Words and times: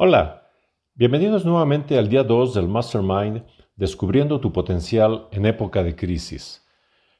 Hola, 0.00 0.48
bienvenidos 0.94 1.44
nuevamente 1.44 1.98
al 1.98 2.08
día 2.08 2.22
2 2.22 2.54
del 2.54 2.68
Mastermind 2.68 3.44
Descubriendo 3.74 4.38
tu 4.38 4.52
potencial 4.52 5.26
en 5.32 5.44
época 5.44 5.82
de 5.82 5.96
crisis. 5.96 6.64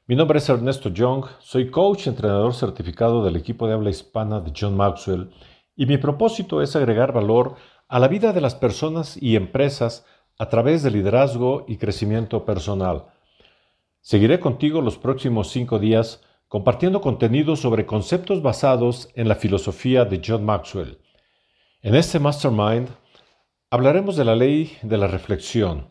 Mi 0.07 0.15
nombre 0.15 0.37
es 0.37 0.47
Ernesto 0.47 0.87
Young, 0.87 1.25
soy 1.39 1.71
coach 1.71 2.05
y 2.05 2.09
entrenador 2.09 2.53
certificado 2.53 3.21
del 3.21 3.35
equipo 3.35 3.67
de 3.67 3.73
habla 3.73 3.89
hispana 3.89 4.39
de 4.39 4.53
John 4.57 4.77
Maxwell 4.77 5.29
y 5.75 5.87
mi 5.87 5.97
propósito 5.97 6.61
es 6.61 6.73
agregar 6.77 7.11
valor 7.11 7.55
a 7.89 7.99
la 7.99 8.07
vida 8.07 8.31
de 8.31 8.39
las 8.39 8.55
personas 8.55 9.21
y 9.21 9.35
empresas 9.35 10.05
a 10.37 10.47
través 10.47 10.81
de 10.81 10.91
liderazgo 10.91 11.65
y 11.67 11.75
crecimiento 11.75 12.45
personal. 12.45 13.07
Seguiré 13.99 14.39
contigo 14.39 14.79
los 14.79 14.97
próximos 14.97 15.49
cinco 15.49 15.79
días 15.79 16.23
compartiendo 16.47 17.01
contenido 17.01 17.57
sobre 17.57 17.85
conceptos 17.85 18.41
basados 18.41 19.09
en 19.15 19.27
la 19.27 19.35
filosofía 19.35 20.05
de 20.05 20.21
John 20.25 20.45
Maxwell. 20.45 20.97
En 21.81 21.95
este 21.95 22.19
Mastermind 22.19 22.89
hablaremos 23.69 24.17
de 24.17 24.25
la 24.25 24.35
ley 24.35 24.77
de 24.81 24.97
la 24.97 25.07
reflexión, 25.07 25.87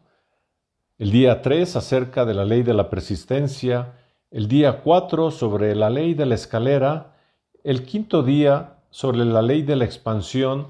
el 0.99 1.11
día 1.11 1.41
3 1.41 1.77
acerca 1.77 2.27
de 2.27 2.35
la 2.35 2.45
ley 2.45 2.63
de 2.63 2.75
la 2.75 2.91
persistencia, 2.91 3.95
el 4.31 4.49
día 4.49 4.83
4 4.83 5.31
sobre 5.31 5.75
la 5.75 5.89
ley 5.89 6.13
de 6.13 6.27
la 6.27 6.35
escalera, 6.35 7.17
el 7.65 7.87
quinto 7.87 8.23
día 8.23 8.81
sobre 8.91 9.25
la 9.25 9.41
ley 9.41 9.63
de 9.63 9.77
la 9.77 9.87
expansión 9.87 10.69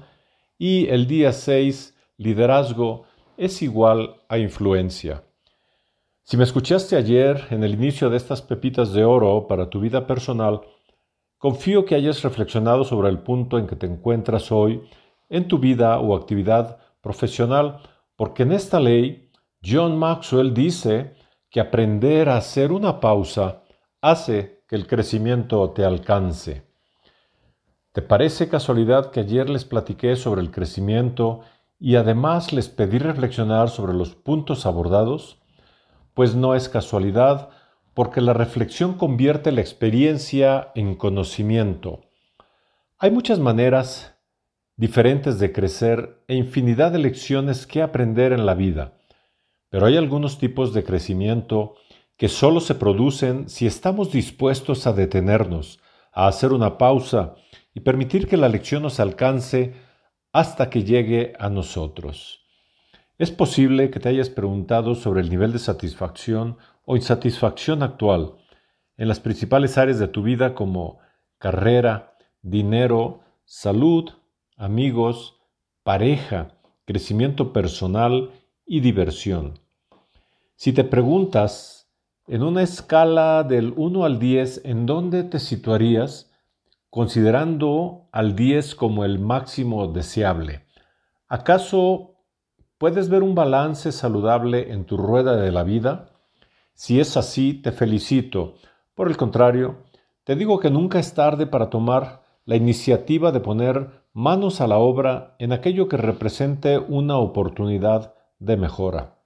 y 0.57 0.87
el 0.87 1.05
día 1.05 1.33
6 1.33 1.97
liderazgo 2.15 3.03
es 3.35 3.61
igual 3.61 4.21
a 4.29 4.37
influencia. 4.37 5.25
Si 6.23 6.37
me 6.37 6.45
escuchaste 6.45 6.95
ayer 6.95 7.45
en 7.49 7.65
el 7.65 7.73
inicio 7.73 8.09
de 8.09 8.15
estas 8.15 8.41
pepitas 8.41 8.93
de 8.93 9.03
oro 9.03 9.47
para 9.49 9.69
tu 9.69 9.81
vida 9.81 10.07
personal, 10.07 10.61
confío 11.37 11.83
que 11.83 11.95
hayas 11.95 12.23
reflexionado 12.23 12.85
sobre 12.85 13.09
el 13.09 13.19
punto 13.19 13.57
en 13.57 13.67
que 13.67 13.75
te 13.75 13.85
encuentras 13.85 14.49
hoy 14.49 14.81
en 15.29 15.47
tu 15.47 15.59
vida 15.59 15.99
o 15.99 16.15
actividad 16.15 16.77
profesional, 17.01 17.81
porque 18.15 18.43
en 18.43 18.51
esta 18.51 18.79
ley 18.79 19.31
John 19.63 19.97
Maxwell 19.97 20.53
dice 20.53 21.15
que 21.49 21.59
aprender 21.59 22.29
a 22.29 22.37
hacer 22.37 22.71
una 22.71 22.99
pausa 22.99 23.63
hace 24.01 24.63
que 24.67 24.75
el 24.75 24.87
crecimiento 24.87 25.69
te 25.71 25.83
alcance. 25.83 26.63
¿Te 27.91 28.01
parece 28.01 28.49
casualidad 28.49 29.11
que 29.11 29.21
ayer 29.21 29.49
les 29.49 29.65
platiqué 29.65 30.15
sobre 30.15 30.41
el 30.41 30.51
crecimiento 30.51 31.41
y 31.79 31.95
además 31.95 32.53
les 32.53 32.69
pedí 32.69 32.99
reflexionar 32.99 33.69
sobre 33.69 33.93
los 33.93 34.15
puntos 34.15 34.65
abordados? 34.65 35.41
Pues 36.13 36.35
no 36.35 36.53
es 36.53 36.69
casualidad, 36.69 37.49
porque 37.93 38.21
la 38.21 38.33
reflexión 38.33 38.93
convierte 38.93 39.51
la 39.51 39.61
experiencia 39.61 40.71
en 40.75 40.95
conocimiento. 40.95 42.01
Hay 42.99 43.11
muchas 43.11 43.39
maneras 43.39 44.18
diferentes 44.79 45.39
de 45.39 45.51
crecer 45.51 46.23
e 46.29 46.35
infinidad 46.35 46.93
de 46.93 46.99
lecciones 46.99 47.67
que 47.67 47.81
aprender 47.81 48.31
en 48.31 48.45
la 48.45 48.53
vida. 48.53 48.93
Pero 49.69 49.85
hay 49.85 49.97
algunos 49.97 50.37
tipos 50.37 50.73
de 50.73 50.85
crecimiento 50.85 51.75
que 52.15 52.29
solo 52.29 52.61
se 52.61 52.75
producen 52.75 53.49
si 53.49 53.67
estamos 53.67 54.13
dispuestos 54.13 54.87
a 54.87 54.93
detenernos, 54.93 55.81
a 56.13 56.27
hacer 56.27 56.53
una 56.53 56.77
pausa 56.77 57.35
y 57.73 57.81
permitir 57.81 58.25
que 58.29 58.37
la 58.37 58.47
lección 58.47 58.83
nos 58.83 59.01
alcance 59.01 59.73
hasta 60.31 60.69
que 60.69 60.85
llegue 60.85 61.33
a 61.39 61.49
nosotros. 61.49 62.45
Es 63.17 63.31
posible 63.31 63.91
que 63.91 63.99
te 63.99 64.07
hayas 64.07 64.29
preguntado 64.29 64.95
sobre 64.95 65.19
el 65.19 65.29
nivel 65.29 65.51
de 65.51 65.59
satisfacción 65.59 66.57
o 66.85 66.95
insatisfacción 66.95 67.83
actual 67.83 68.35
en 68.95 69.09
las 69.09 69.19
principales 69.19 69.77
áreas 69.77 69.99
de 69.99 70.07
tu 70.07 70.23
vida 70.23 70.55
como 70.55 70.99
carrera, 71.37 72.15
dinero, 72.41 73.19
salud, 73.43 74.11
amigos, 74.59 75.39
pareja, 75.83 76.49
crecimiento 76.83 77.53
personal 77.53 78.31
y 78.65 78.81
diversión. 78.81 79.57
Si 80.57 80.73
te 80.73 80.83
preguntas, 80.83 81.89
en 82.27 82.43
una 82.43 82.61
escala 82.61 83.43
del 83.43 83.73
1 83.77 84.03
al 84.03 84.19
10, 84.19 84.65
¿en 84.65 84.85
dónde 84.85 85.23
te 85.23 85.39
situarías 85.39 86.29
considerando 86.89 88.09
al 88.11 88.35
10 88.35 88.75
como 88.75 89.05
el 89.05 89.17
máximo 89.17 89.87
deseable? 89.87 90.65
¿Acaso 91.29 92.15
puedes 92.77 93.07
ver 93.07 93.23
un 93.23 93.35
balance 93.35 93.93
saludable 93.93 94.73
en 94.73 94.83
tu 94.83 94.97
rueda 94.97 95.37
de 95.37 95.53
la 95.53 95.63
vida? 95.63 96.09
Si 96.73 96.99
es 96.99 97.15
así, 97.15 97.53
te 97.53 97.71
felicito. 97.71 98.55
Por 98.93 99.07
el 99.07 99.15
contrario, 99.15 99.85
te 100.25 100.35
digo 100.35 100.59
que 100.59 100.69
nunca 100.69 100.99
es 100.99 101.13
tarde 101.13 101.47
para 101.47 101.69
tomar 101.69 102.23
la 102.43 102.57
iniciativa 102.57 103.31
de 103.31 103.39
poner 103.39 103.98
manos 104.13 104.61
a 104.61 104.67
la 104.67 104.77
obra 104.77 105.35
en 105.39 105.53
aquello 105.53 105.87
que 105.87 105.97
represente 105.97 106.77
una 106.77 107.17
oportunidad 107.17 108.15
de 108.39 108.57
mejora. 108.57 109.19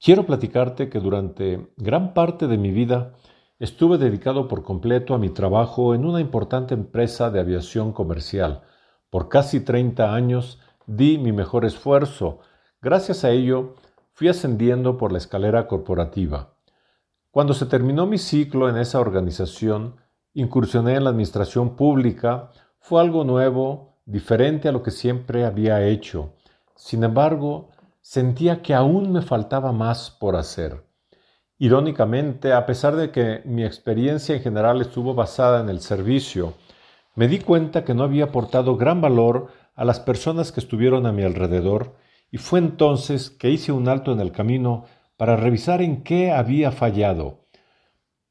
Quiero 0.00 0.26
platicarte 0.26 0.90
que 0.90 1.00
durante 1.00 1.72
gran 1.76 2.14
parte 2.14 2.46
de 2.46 2.58
mi 2.58 2.70
vida 2.70 3.14
estuve 3.58 3.98
dedicado 3.98 4.48
por 4.48 4.62
completo 4.62 5.14
a 5.14 5.18
mi 5.18 5.30
trabajo 5.30 5.94
en 5.94 6.04
una 6.04 6.20
importante 6.20 6.74
empresa 6.74 7.30
de 7.30 7.40
aviación 7.40 7.92
comercial. 7.92 8.62
Por 9.10 9.28
casi 9.28 9.60
30 9.60 10.14
años 10.14 10.60
di 10.86 11.18
mi 11.18 11.32
mejor 11.32 11.64
esfuerzo. 11.64 12.40
Gracias 12.82 13.24
a 13.24 13.30
ello 13.30 13.74
fui 14.12 14.28
ascendiendo 14.28 14.98
por 14.98 15.10
la 15.10 15.18
escalera 15.18 15.66
corporativa. 15.66 16.54
Cuando 17.30 17.54
se 17.54 17.66
terminó 17.66 18.06
mi 18.06 18.18
ciclo 18.18 18.68
en 18.68 18.76
esa 18.76 19.00
organización, 19.00 19.96
incursioné 20.34 20.94
en 20.94 21.04
la 21.04 21.10
administración 21.10 21.76
pública, 21.76 22.50
fue 22.86 23.00
algo 23.00 23.24
nuevo, 23.24 23.96
diferente 24.04 24.68
a 24.68 24.72
lo 24.72 24.82
que 24.82 24.90
siempre 24.90 25.46
había 25.46 25.86
hecho. 25.86 26.34
Sin 26.76 27.02
embargo, 27.02 27.70
sentía 28.02 28.60
que 28.60 28.74
aún 28.74 29.10
me 29.10 29.22
faltaba 29.22 29.72
más 29.72 30.10
por 30.10 30.36
hacer. 30.36 30.84
Irónicamente, 31.56 32.52
a 32.52 32.66
pesar 32.66 32.94
de 32.94 33.10
que 33.10 33.40
mi 33.46 33.64
experiencia 33.64 34.36
en 34.36 34.42
general 34.42 34.82
estuvo 34.82 35.14
basada 35.14 35.62
en 35.62 35.70
el 35.70 35.80
servicio, 35.80 36.52
me 37.14 37.26
di 37.26 37.38
cuenta 37.38 37.86
que 37.86 37.94
no 37.94 38.02
había 38.04 38.24
aportado 38.24 38.76
gran 38.76 39.00
valor 39.00 39.48
a 39.74 39.86
las 39.86 39.98
personas 39.98 40.52
que 40.52 40.60
estuvieron 40.60 41.06
a 41.06 41.12
mi 41.12 41.22
alrededor 41.22 41.94
y 42.30 42.36
fue 42.36 42.58
entonces 42.58 43.30
que 43.30 43.48
hice 43.48 43.72
un 43.72 43.88
alto 43.88 44.12
en 44.12 44.20
el 44.20 44.30
camino 44.30 44.84
para 45.16 45.36
revisar 45.36 45.80
en 45.80 46.02
qué 46.02 46.32
había 46.32 46.70
fallado. 46.70 47.46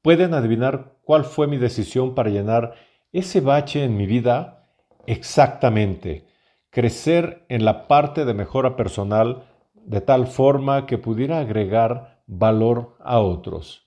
¿Pueden 0.03 0.35
adivinar 0.35 0.97
cuál 1.01 1.23
fue 1.23 1.47
mi 1.47 1.57
decisión 1.57 2.13
para 2.13 2.29
llenar 2.29 2.75
ese 3.13 3.39
bache 3.39 3.83
en 3.83 3.95
mi 3.95 4.05
vida 4.05 4.67
exactamente, 5.05 6.25
crecer 6.69 7.45
en 7.47 7.63
la 7.63 7.87
parte 7.87 8.25
de 8.25 8.33
mejora 8.33 8.75
personal 8.75 9.43
de 9.75 10.01
tal 10.01 10.27
forma 10.27 10.85
que 10.85 10.97
pudiera 10.97 11.39
agregar 11.39 12.21
valor 12.27 12.95
a 12.99 13.19
otros. 13.19 13.83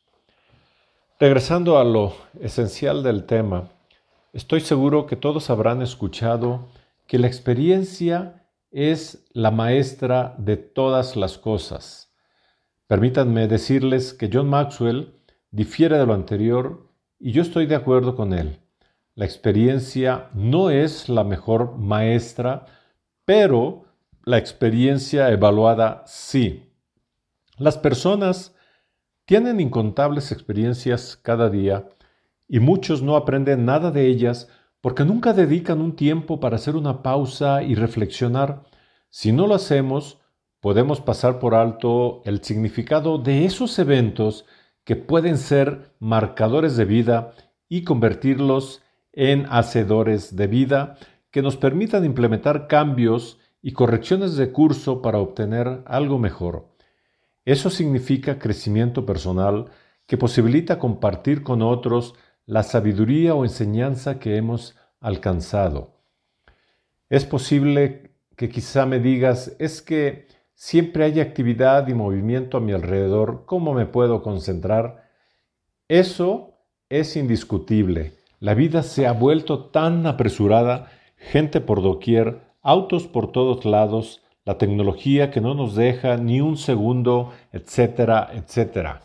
Regresando 1.18 1.78
a 1.78 1.84
lo 1.84 2.14
esencial 2.40 3.02
del 3.02 3.24
tema, 3.24 3.70
estoy 4.32 4.60
seguro 4.60 5.06
que 5.06 5.16
todos 5.16 5.50
habrán 5.50 5.82
escuchado 5.82 6.68
que 7.06 7.18
la 7.18 7.26
experiencia 7.26 8.46
es 8.70 9.26
la 9.32 9.50
maestra 9.50 10.34
de 10.38 10.56
todas 10.56 11.16
las 11.16 11.38
cosas. 11.38 12.12
Permítanme 12.86 13.48
decirles 13.48 14.12
que 14.12 14.28
John 14.32 14.48
Maxwell 14.48 15.14
difiere 15.50 15.98
de 15.98 16.06
lo 16.06 16.12
anterior 16.14 16.86
y 17.18 17.32
yo 17.32 17.42
estoy 17.42 17.66
de 17.66 17.74
acuerdo 17.74 18.14
con 18.14 18.34
él. 18.34 18.60
La 19.16 19.24
experiencia 19.24 20.28
no 20.34 20.68
es 20.68 21.08
la 21.08 21.24
mejor 21.24 21.78
maestra, 21.78 22.66
pero 23.24 23.86
la 24.24 24.36
experiencia 24.36 25.30
evaluada 25.30 26.02
sí. 26.06 26.70
Las 27.56 27.78
personas 27.78 28.54
tienen 29.24 29.58
incontables 29.58 30.32
experiencias 30.32 31.16
cada 31.16 31.48
día 31.48 31.88
y 32.46 32.60
muchos 32.60 33.00
no 33.00 33.16
aprenden 33.16 33.64
nada 33.64 33.90
de 33.90 34.06
ellas 34.06 34.50
porque 34.82 35.06
nunca 35.06 35.32
dedican 35.32 35.80
un 35.80 35.96
tiempo 35.96 36.38
para 36.38 36.56
hacer 36.56 36.76
una 36.76 37.02
pausa 37.02 37.62
y 37.62 37.74
reflexionar. 37.74 38.64
Si 39.08 39.32
no 39.32 39.46
lo 39.46 39.54
hacemos, 39.54 40.20
podemos 40.60 41.00
pasar 41.00 41.38
por 41.38 41.54
alto 41.54 42.20
el 42.26 42.44
significado 42.44 43.16
de 43.16 43.46
esos 43.46 43.78
eventos 43.78 44.44
que 44.84 44.94
pueden 44.94 45.38
ser 45.38 45.94
marcadores 46.00 46.76
de 46.76 46.84
vida 46.84 47.32
y 47.66 47.82
convertirlos 47.82 48.82
en 49.16 49.46
hacedores 49.50 50.36
de 50.36 50.46
vida 50.46 50.96
que 51.32 51.42
nos 51.42 51.56
permitan 51.56 52.04
implementar 52.04 52.68
cambios 52.68 53.40
y 53.60 53.72
correcciones 53.72 54.36
de 54.36 54.52
curso 54.52 55.02
para 55.02 55.18
obtener 55.18 55.82
algo 55.86 56.18
mejor. 56.20 56.68
Eso 57.44 57.70
significa 57.70 58.38
crecimiento 58.38 59.04
personal 59.04 59.66
que 60.06 60.18
posibilita 60.18 60.78
compartir 60.78 61.42
con 61.42 61.62
otros 61.62 62.14
la 62.44 62.62
sabiduría 62.62 63.34
o 63.34 63.44
enseñanza 63.44 64.20
que 64.20 64.36
hemos 64.36 64.76
alcanzado. 65.00 65.96
Es 67.08 67.24
posible 67.24 68.12
que 68.36 68.48
quizá 68.48 68.86
me 68.86 69.00
digas, 69.00 69.56
es 69.58 69.80
que 69.80 70.28
siempre 70.54 71.04
hay 71.04 71.20
actividad 71.20 71.88
y 71.88 71.94
movimiento 71.94 72.58
a 72.58 72.60
mi 72.60 72.72
alrededor, 72.72 73.44
¿cómo 73.46 73.74
me 73.74 73.86
puedo 73.86 74.22
concentrar? 74.22 75.08
Eso 75.88 76.54
es 76.88 77.16
indiscutible. 77.16 78.25
La 78.38 78.54
vida 78.54 78.82
se 78.82 79.06
ha 79.06 79.12
vuelto 79.12 79.66
tan 79.66 80.06
apresurada, 80.06 80.90
gente 81.16 81.60
por 81.60 81.82
doquier, 81.82 82.42
autos 82.62 83.06
por 83.06 83.32
todos 83.32 83.64
lados, 83.64 84.22
la 84.44 84.58
tecnología 84.58 85.30
que 85.30 85.40
no 85.40 85.54
nos 85.54 85.74
deja 85.74 86.16
ni 86.18 86.40
un 86.40 86.56
segundo, 86.56 87.32
etcétera, 87.52 88.30
etcétera. 88.32 89.02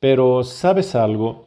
Pero, 0.00 0.42
¿sabes 0.42 0.94
algo? 0.94 1.44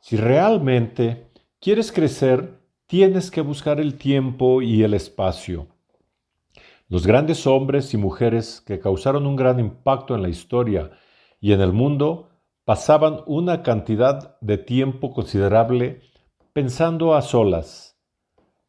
Si 0.00 0.16
realmente 0.16 1.26
quieres 1.60 1.90
crecer, 1.90 2.60
tienes 2.86 3.32
que 3.32 3.40
buscar 3.40 3.80
el 3.80 3.98
tiempo 3.98 4.62
y 4.62 4.84
el 4.84 4.94
espacio. 4.94 5.66
Los 6.88 7.04
grandes 7.04 7.48
hombres 7.48 7.92
y 7.92 7.96
mujeres 7.96 8.62
que 8.64 8.78
causaron 8.78 9.26
un 9.26 9.34
gran 9.34 9.58
impacto 9.58 10.14
en 10.14 10.22
la 10.22 10.28
historia 10.28 10.92
y 11.40 11.52
en 11.52 11.60
el 11.60 11.72
mundo 11.72 12.28
pasaban 12.64 13.22
una 13.26 13.64
cantidad 13.64 14.38
de 14.40 14.58
tiempo 14.58 15.12
considerable 15.12 16.00
pensando 16.56 17.14
a 17.14 17.20
solas. 17.20 18.00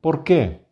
¿Por 0.01 0.25
qué? 0.25 0.68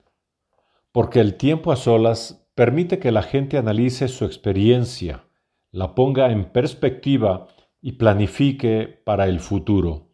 Porque 0.92 1.22
el 1.22 1.38
tiempo 1.38 1.72
a 1.72 1.78
solas 1.78 2.46
permite 2.56 3.00
que 3.00 3.10
la 3.10 3.24
gente 3.24 3.58
analice 3.58 4.10
su 4.10 4.26
experiencia, 4.26 5.24
la 5.72 5.96
ponga 5.96 6.30
en 6.30 6.52
perspectiva 6.52 7.48
y 7.80 7.94
planifique 7.94 9.02
para 9.06 9.28
el 9.28 9.40
futuro. 9.40 10.10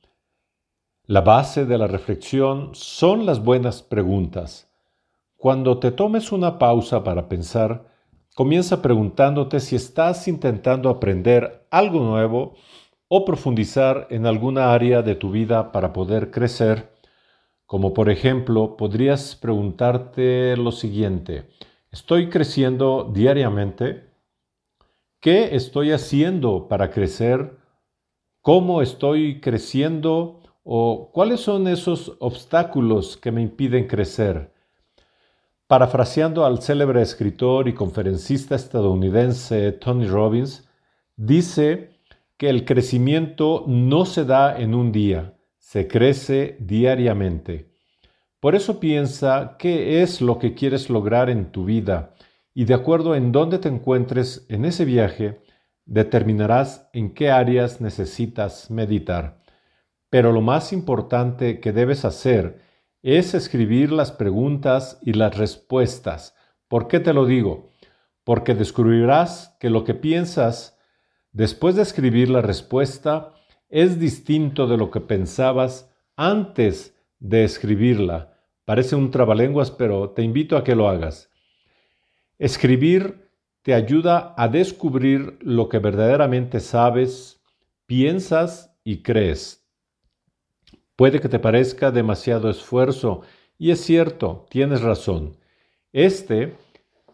La 1.08 1.22
base 1.22 1.66
de 1.66 1.80
la 1.80 1.88
reflexión 1.88 2.70
son 2.74 3.26
las 3.26 3.44
buenas 3.44 3.82
preguntas. 3.82 4.72
Cuando 5.38 5.80
te 5.80 5.90
tomes 5.90 6.32
una 6.32 6.60
pausa 6.60 7.04
para 7.04 7.28
pensar, 7.28 7.88
comienza 8.36 8.84
preguntándote 8.84 9.60
si 9.60 9.76
estás 9.76 10.28
intentando 10.28 10.88
aprender 10.88 11.66
algo 11.72 12.00
nuevo 12.02 12.54
o 13.08 13.26
profundizar 13.26 14.06
en 14.12 14.28
alguna 14.28 14.72
área 14.72 15.02
de 15.02 15.16
tu 15.16 15.32
vida 15.32 15.72
para 15.72 15.94
poder 15.94 16.30
crecer, 16.30 16.91
como 17.72 17.94
por 17.94 18.10
ejemplo 18.10 18.76
podrías 18.76 19.38
preguntarte 19.38 20.58
lo 20.58 20.74
siguiente, 20.74 21.46
¿estoy 21.90 22.28
creciendo 22.28 23.10
diariamente? 23.14 24.10
¿Qué 25.22 25.56
estoy 25.56 25.94
haciendo 25.94 26.68
para 26.68 26.92
crecer? 26.92 27.56
¿Cómo 28.42 28.82
estoy 28.82 29.40
creciendo? 29.40 30.42
¿O 30.66 31.12
cuáles 31.14 31.40
son 31.40 31.66
esos 31.70 32.18
obstáculos 32.20 33.16
que 33.16 33.32
me 33.32 33.42
impiden 33.42 33.88
crecer? 33.88 34.52
Parafraseando 35.68 36.44
al 36.44 36.62
célebre 36.62 37.02
escritor 37.02 37.70
y 37.70 37.74
conferencista 37.74 38.54
estadounidense 38.54 39.72
Tony 39.72 40.08
Robbins, 40.08 40.68
dice 41.16 41.92
que 42.36 42.50
el 42.50 42.66
crecimiento 42.66 43.64
no 43.66 44.06
se 44.06 44.26
da 44.26 44.60
en 44.60 44.76
un 44.76 44.92
día, 44.92 45.36
se 45.62 45.88
crece 45.88 46.58
diariamente. 46.60 47.72
Por 48.40 48.56
eso 48.56 48.80
piensa 48.80 49.56
qué 49.60 50.02
es 50.02 50.20
lo 50.20 50.40
que 50.40 50.56
quieres 50.56 50.90
lograr 50.90 51.30
en 51.30 51.52
tu 51.52 51.64
vida 51.64 52.16
y 52.54 52.66
de 52.66 52.74
acuerdo 52.74 53.16
en 53.16 53.32
dónde 53.32 53.60
te 53.60 53.70
encuentres 53.70 54.46
en 54.50 54.66
ese 54.66 54.84
viaje, 54.84 55.42
determinarás 55.86 56.90
en 56.94 57.14
qué 57.14 57.30
áreas 57.30 57.80
necesitas 57.80 58.72
meditar. 58.72 59.42
Pero 60.10 60.32
lo 60.32 60.42
más 60.42 60.74
importante 60.74 61.60
que 61.60 61.72
debes 61.72 62.04
hacer 62.04 62.60
es 63.04 63.36
escribir 63.36 63.92
las 63.92 64.12
preguntas 64.12 65.00
y 65.04 65.14
las 65.14 65.38
respuestas. 65.38 66.36
¿Por 66.68 66.88
qué 66.88 67.00
te 67.00 67.14
lo 67.14 67.26
digo? 67.26 67.70
Porque 68.24 68.56
descubrirás 68.56 69.56
que 69.60 69.70
lo 69.70 69.84
que 69.84 69.94
piensas 69.94 70.78
Después 71.34 71.76
de 71.76 71.82
escribir 71.82 72.30
la 72.30 72.42
respuesta, 72.42 73.32
es 73.72 74.00
distinto 74.00 74.68
de 74.68 74.78
lo 74.78 74.92
que 74.92 75.02
pensabas 75.02 75.92
antes 76.16 76.96
de 77.20 77.44
escribirla. 77.44 78.38
Parece 78.66 78.96
un 78.96 79.10
trabalenguas, 79.10 79.72
pero 79.72 80.12
te 80.12 80.22
invito 80.22 80.58
a 80.58 80.64
que 80.64 80.76
lo 80.76 80.88
hagas. 80.88 81.32
Escribir 82.38 83.32
te 83.64 83.74
ayuda 83.74 84.36
a 84.38 84.48
descubrir 84.48 85.40
lo 85.42 85.70
que 85.70 85.80
verdaderamente 85.80 86.60
sabes, 86.60 87.42
piensas 87.88 88.76
y 88.84 89.02
crees. 89.02 89.68
Puede 90.96 91.20
que 91.20 91.30
te 91.30 91.40
parezca 91.40 91.90
demasiado 91.90 92.50
esfuerzo, 92.50 93.22
y 93.58 93.72
es 93.72 93.82
cierto, 93.82 94.46
tienes 94.50 94.82
razón. 94.82 95.38
Este 95.92 96.56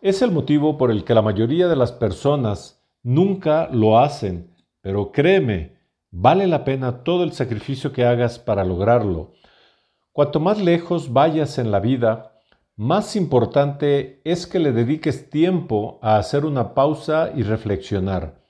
es 0.02 0.22
el 0.22 0.32
motivo 0.32 0.78
por 0.78 0.92
el 0.92 1.06
que 1.06 1.14
la 1.14 1.22
mayoría 1.22 1.70
de 1.70 1.78
las 1.78 1.94
personas 1.94 2.78
Nunca 3.08 3.70
lo 3.72 4.00
hacen, 4.00 4.54
pero 4.82 5.14
créeme, 5.14 5.77
vale 6.12 6.48
la 6.48 6.64
pena 6.64 7.04
todo 7.04 7.24
el 7.24 7.34
sacrificio 7.34 7.92
que 7.92 8.06
hagas 8.06 8.40
para 8.40 8.64
lograrlo. 8.64 9.34
Cuanto 10.12 10.40
más 10.40 10.60
lejos 10.60 11.14
vayas 11.14 11.58
en 11.60 11.72
la 11.72 11.80
vida, 11.80 12.42
más 12.76 13.16
importante 13.16 14.22
es 14.24 14.48
que 14.48 14.60
le 14.60 14.72
dediques 14.72 15.30
tiempo 15.30 16.00
a 16.02 16.18
hacer 16.18 16.46
una 16.46 16.74
pausa 16.74 17.32
y 17.36 17.44
reflexionar. 17.44 18.42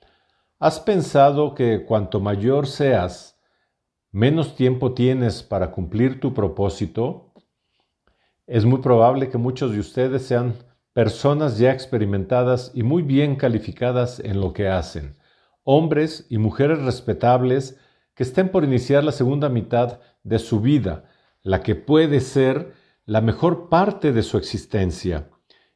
¿Has 0.58 0.80
pensado 0.80 1.54
que 1.54 1.84
cuanto 1.84 2.20
mayor 2.20 2.66
seas, 2.66 3.38
menos 4.10 4.56
tiempo 4.56 4.92
tienes 4.92 5.42
para 5.42 5.70
cumplir 5.70 6.20
tu 6.20 6.34
propósito? 6.34 7.32
Es 8.46 8.64
muy 8.64 8.80
probable 8.80 9.28
que 9.28 9.38
muchos 9.38 9.72
de 9.72 9.80
ustedes 9.80 10.26
sean 10.26 10.54
personas 10.94 11.58
ya 11.58 11.70
experimentadas 11.70 12.72
y 12.74 12.82
muy 12.82 13.02
bien 13.02 13.36
calificadas 13.36 14.20
en 14.20 14.40
lo 14.40 14.54
que 14.54 14.68
hacen, 14.68 15.17
hombres 15.70 16.26
y 16.30 16.38
mujeres 16.38 16.78
respetables 16.82 17.78
que 18.14 18.22
estén 18.22 18.48
por 18.48 18.64
iniciar 18.64 19.04
la 19.04 19.12
segunda 19.12 19.50
mitad 19.50 20.00
de 20.22 20.38
su 20.38 20.62
vida, 20.62 21.04
la 21.42 21.62
que 21.62 21.74
puede 21.74 22.20
ser 22.20 22.72
la 23.04 23.20
mejor 23.20 23.68
parte 23.68 24.12
de 24.12 24.22
su 24.22 24.38
existencia. 24.38 25.28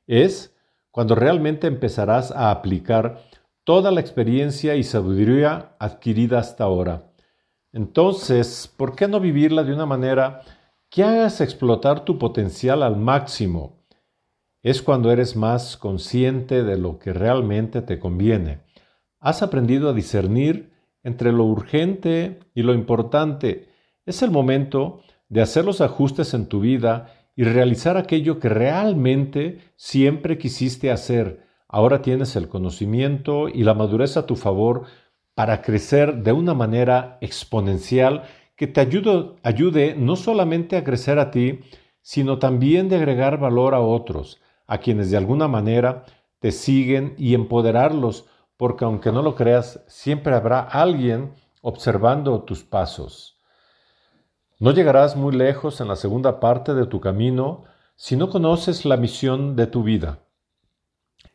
Es 0.06 0.56
cuando 0.90 1.14
realmente 1.14 1.66
empezarás 1.66 2.30
a 2.30 2.50
aplicar 2.50 3.20
toda 3.64 3.90
la 3.90 4.00
experiencia 4.00 4.76
y 4.76 4.82
sabiduría 4.82 5.76
adquirida 5.78 6.38
hasta 6.38 6.64
ahora. 6.64 7.12
Entonces, 7.70 8.72
¿por 8.74 8.96
qué 8.96 9.08
no 9.08 9.20
vivirla 9.20 9.62
de 9.62 9.74
una 9.74 9.84
manera 9.84 10.40
que 10.88 11.04
hagas 11.04 11.42
explotar 11.42 12.06
tu 12.06 12.18
potencial 12.18 12.82
al 12.82 12.96
máximo? 12.96 13.82
es 14.62 14.80
cuando 14.80 15.10
eres 15.10 15.34
más 15.34 15.76
consciente 15.76 16.62
de 16.62 16.78
lo 16.78 16.98
que 16.98 17.12
realmente 17.12 17.82
te 17.82 17.98
conviene. 17.98 18.60
Has 19.22 19.40
aprendido 19.40 19.88
a 19.88 19.92
discernir 19.92 20.72
entre 21.04 21.30
lo 21.30 21.44
urgente 21.44 22.40
y 22.56 22.62
lo 22.62 22.74
importante. 22.74 23.68
Es 24.04 24.20
el 24.22 24.32
momento 24.32 25.00
de 25.28 25.42
hacer 25.42 25.64
los 25.64 25.80
ajustes 25.80 26.34
en 26.34 26.46
tu 26.46 26.58
vida 26.58 27.14
y 27.36 27.44
realizar 27.44 27.96
aquello 27.96 28.40
que 28.40 28.48
realmente 28.48 29.60
siempre 29.76 30.38
quisiste 30.38 30.90
hacer. 30.90 31.46
Ahora 31.68 32.02
tienes 32.02 32.34
el 32.34 32.48
conocimiento 32.48 33.48
y 33.48 33.62
la 33.62 33.74
madurez 33.74 34.16
a 34.16 34.26
tu 34.26 34.34
favor 34.34 34.86
para 35.36 35.62
crecer 35.62 36.24
de 36.24 36.32
una 36.32 36.52
manera 36.52 37.18
exponencial 37.20 38.24
que 38.56 38.66
te 38.66 38.80
ayude, 38.80 39.36
ayude 39.44 39.94
no 39.96 40.16
solamente 40.16 40.76
a 40.76 40.82
crecer 40.82 41.20
a 41.20 41.30
ti, 41.30 41.60
sino 42.00 42.40
también 42.40 42.88
de 42.88 42.96
agregar 42.96 43.38
valor 43.38 43.74
a 43.74 43.80
otros 43.80 44.40
a 44.66 44.78
quienes 44.78 45.12
de 45.12 45.16
alguna 45.16 45.46
manera 45.46 46.06
te 46.40 46.50
siguen 46.50 47.14
y 47.18 47.34
empoderarlos, 47.34 48.26
porque 48.62 48.84
aunque 48.84 49.10
no 49.10 49.22
lo 49.22 49.34
creas, 49.34 49.80
siempre 49.88 50.36
habrá 50.36 50.60
alguien 50.60 51.34
observando 51.62 52.44
tus 52.44 52.62
pasos. 52.62 53.36
No 54.60 54.70
llegarás 54.70 55.16
muy 55.16 55.34
lejos 55.34 55.80
en 55.80 55.88
la 55.88 55.96
segunda 55.96 56.38
parte 56.38 56.72
de 56.72 56.86
tu 56.86 57.00
camino 57.00 57.64
si 57.96 58.14
no 58.14 58.30
conoces 58.30 58.84
la 58.84 58.96
misión 58.96 59.56
de 59.56 59.66
tu 59.66 59.82
vida. 59.82 60.20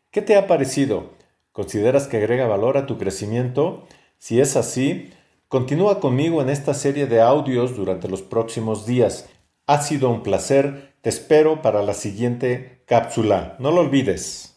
¿Qué 0.10 0.22
te 0.22 0.38
ha 0.38 0.48
parecido? 0.48 1.10
¿Consideras 1.52 2.08
que 2.08 2.16
agrega 2.16 2.48
valor 2.48 2.78
a 2.78 2.86
tu 2.86 2.98
crecimiento? 2.98 3.86
Si 4.18 4.40
es 4.40 4.56
así, 4.56 5.12
continúa 5.50 6.00
conmigo 6.00 6.42
en 6.42 6.48
esta 6.48 6.74
serie 6.74 7.08
de 7.08 7.20
audios 7.20 7.76
durante 7.76 8.08
los 8.08 8.22
próximos 8.22 8.86
días. 8.86 9.30
Ha 9.66 9.82
sido 9.82 10.10
un 10.10 10.24
placer 10.24 10.96
te 11.02 11.10
espero 11.10 11.62
para 11.62 11.84
la 11.84 11.94
siguiente 11.94 12.84
cápsula. 12.86 13.58
No 13.60 13.72
lo 13.72 13.82
olvides. 13.82 14.57